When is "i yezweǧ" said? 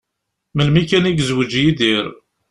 1.09-1.51